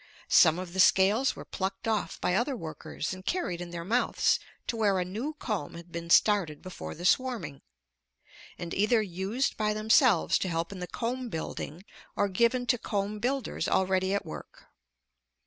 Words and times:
Some 0.33 0.57
of 0.57 0.73
the 0.73 0.79
scales 0.79 1.35
were 1.35 1.45
plucked 1.45 1.87
off 1.87 2.19
by 2.19 2.33
other 2.33 2.55
workers 2.55 3.13
and 3.13 3.23
carried 3.23 3.61
in 3.61 3.69
their 3.69 3.85
mouths 3.85 4.39
to 4.65 4.75
where 4.75 4.97
a 4.97 5.05
new 5.05 5.35
comb 5.35 5.75
had 5.75 5.91
been 5.91 6.09
started 6.09 6.59
before 6.63 6.95
the 6.95 7.05
swarming, 7.05 7.61
and 8.57 8.73
either 8.73 9.03
used 9.03 9.57
by 9.57 9.75
themselves 9.75 10.39
to 10.39 10.49
help 10.49 10.71
in 10.71 10.79
the 10.79 10.87
comb 10.87 11.29
building 11.29 11.85
or 12.15 12.29
given 12.29 12.65
to 12.65 12.79
comb 12.79 13.19
builders 13.19 13.67
already 13.67 14.11
at 14.11 14.25
work. 14.25 14.65